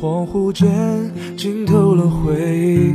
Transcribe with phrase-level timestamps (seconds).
[0.00, 0.68] 恍惚间
[1.36, 2.94] 浸透了回忆，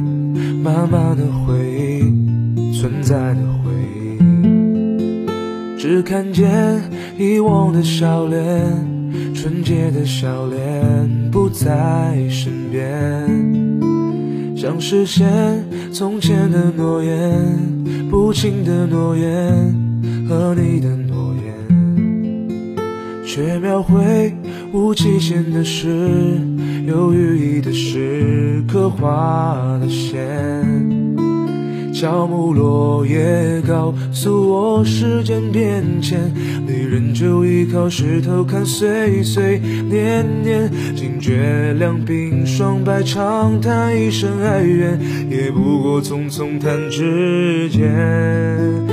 [0.63, 3.73] 满满的回忆，存在的回
[4.15, 4.17] 忆。
[5.77, 6.81] 只看见
[7.19, 8.39] 遗忘的笑脸，
[9.35, 11.67] 纯洁的笑脸不在
[12.29, 13.27] 身边，
[14.55, 15.61] 想实现
[15.91, 19.75] 从前的诺言，不轻的诺言
[20.29, 22.77] 和你的诺言，
[23.25, 24.33] 却描绘
[24.73, 25.87] 无期限的事。
[26.87, 30.19] 有寓意的诗，刻画的线，
[31.93, 36.19] 乔木落叶告诉我时间变迁，
[36.65, 48.92] 你仍旧依靠石头看岁岁年年，惊觉两鬓霜白，长叹一声哀怨，也不过匆匆弹指间。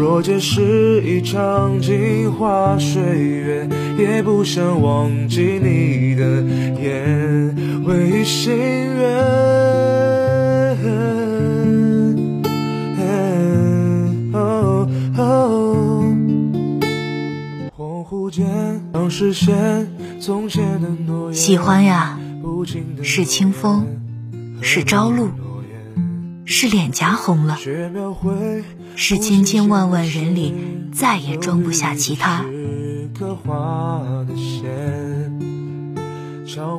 [0.00, 6.42] 若这是一场镜花水月，也不想忘记你的
[6.80, 9.10] 眼，唯心愿。
[17.76, 19.86] 恍惚间，想实现
[20.18, 21.34] 从前的诺言。
[21.34, 22.18] 喜欢呀，
[23.02, 23.86] 是清风，
[24.62, 25.28] 是朝露。
[26.52, 27.56] 是脸颊红了，
[28.96, 30.52] 是千千万万人里
[30.92, 32.44] 再也装不下其他。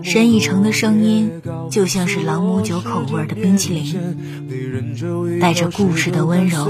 [0.03, 6.67] 沈以诚的声音就像是朗姆酒口味的冰淇淋，带着故事的温柔，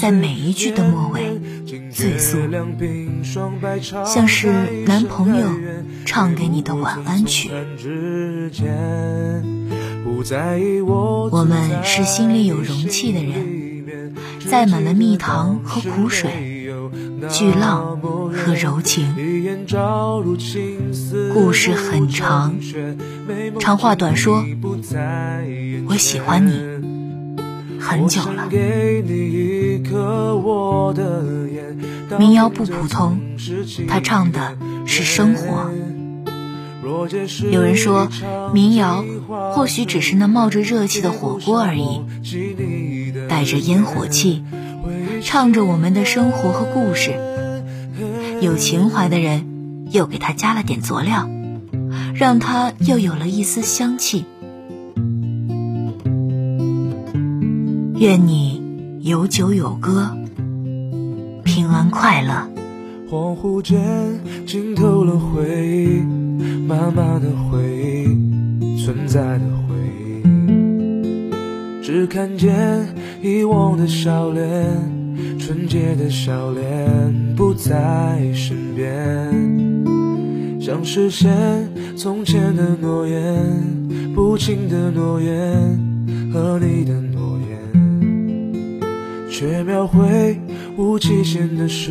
[0.00, 1.40] 在每一句的末尾
[1.90, 2.38] 醉诉，
[4.06, 5.48] 像是男朋友
[6.06, 7.50] 唱给你的晚安曲。
[10.06, 14.14] 我们是心里有容器的人，
[14.46, 16.70] 载满了蜜糖和苦水，
[17.30, 19.14] 巨浪和柔情。
[21.32, 22.54] 故事很长，
[23.58, 24.44] 长话短说，
[25.88, 26.52] 我喜欢你
[27.80, 28.46] 很久了。
[32.18, 33.18] 民谣不普通，
[33.88, 35.70] 他唱的是生活。
[37.50, 38.08] 有人说，
[38.52, 39.04] 民谣
[39.52, 42.00] 或许只是那冒着热气的火锅而已，
[43.28, 44.42] 带着烟火气，
[45.22, 47.14] 唱着我们的生活和故事。
[48.40, 51.28] 有情怀的人又给他加了点佐料，
[52.14, 54.26] 让他又有了一丝香气。
[57.96, 60.16] 愿你有酒有歌，
[61.44, 62.53] 平安快乐。
[63.10, 63.78] 恍惚间
[64.46, 66.24] 浸透了回忆。
[66.66, 67.62] 满满的回
[68.58, 69.74] 忆，存在的回
[70.24, 71.30] 忆，
[71.82, 72.88] 只看见
[73.22, 74.42] 遗忘的笑脸，
[75.38, 79.30] 纯洁的笑脸不在身边。
[80.58, 81.30] 想实现
[81.96, 83.22] 从前的诺言，
[84.14, 85.78] 不轻的诺言
[86.32, 86.94] 和你的，
[89.36, 90.38] 却描绘
[90.76, 91.90] 无期限的诗。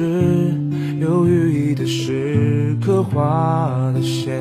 [1.02, 4.32] 有寓意的诗，刻画的线，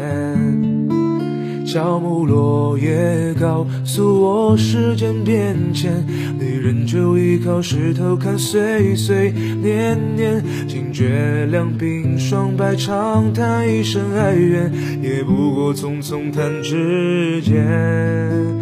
[1.67, 6.07] 乔木落叶告诉我时间变迁，
[6.39, 18.62] 你仍旧依靠石头看岁岁年年，惊觉两鬓霜白，长叹一声哀怨，也不过匆匆弹指间。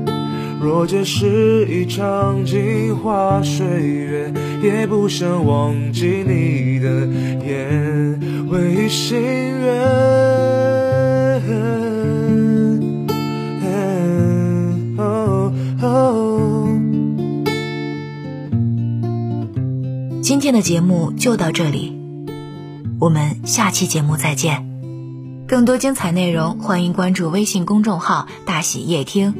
[0.61, 4.31] 若这是一场镜花水月，
[4.61, 7.07] 也不想忘记你的
[7.43, 10.21] 眼，唯一心愿。
[20.21, 21.97] 今天的节目就到这里，
[22.99, 24.63] 我们下期节目再见。
[25.47, 29.33] 更多精彩内容，欢迎关注微信公众号“大喜夜听”。